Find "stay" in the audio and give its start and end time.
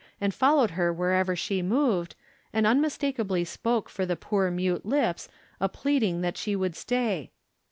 6.75-7.29